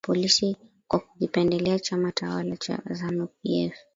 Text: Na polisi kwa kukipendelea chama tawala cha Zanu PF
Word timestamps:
Na 0.03 0.07
polisi 0.07 0.55
kwa 0.87 0.99
kukipendelea 0.99 1.79
chama 1.79 2.11
tawala 2.11 2.57
cha 2.57 2.79
Zanu 2.89 3.27
PF 3.27 3.73